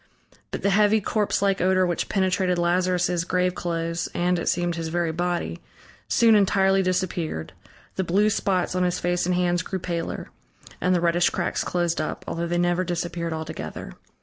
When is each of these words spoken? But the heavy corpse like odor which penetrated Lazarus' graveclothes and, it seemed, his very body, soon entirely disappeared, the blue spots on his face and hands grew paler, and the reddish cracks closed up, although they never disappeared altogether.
But 0.49 0.63
the 0.63 0.71
heavy 0.71 0.99
corpse 0.99 1.43
like 1.43 1.61
odor 1.61 1.85
which 1.85 2.09
penetrated 2.09 2.57
Lazarus' 2.57 3.23
graveclothes 3.23 4.09
and, 4.15 4.39
it 4.39 4.49
seemed, 4.49 4.75
his 4.75 4.87
very 4.87 5.11
body, 5.11 5.59
soon 6.07 6.33
entirely 6.33 6.81
disappeared, 6.81 7.53
the 7.97 8.03
blue 8.03 8.31
spots 8.31 8.73
on 8.73 8.81
his 8.81 8.97
face 8.97 9.27
and 9.27 9.35
hands 9.35 9.61
grew 9.61 9.77
paler, 9.77 10.29
and 10.81 10.95
the 10.95 11.01
reddish 11.01 11.29
cracks 11.29 11.63
closed 11.63 12.01
up, 12.01 12.25
although 12.27 12.47
they 12.47 12.57
never 12.57 12.83
disappeared 12.83 13.31
altogether. 13.31 13.93